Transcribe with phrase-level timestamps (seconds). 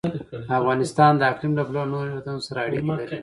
[0.59, 3.17] افغانستان د اقلیم له پلوه له نورو هېوادونو سره اړیکې لري.